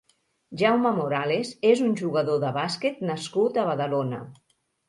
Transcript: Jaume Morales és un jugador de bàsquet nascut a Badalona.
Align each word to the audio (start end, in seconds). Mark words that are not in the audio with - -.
Jaume 0.61 0.93
Morales 0.99 1.51
és 1.73 1.83
un 1.89 1.93
jugador 2.01 2.41
de 2.47 2.51
bàsquet 2.57 3.07
nascut 3.13 3.61
a 3.61 3.67
Badalona. 3.73 4.23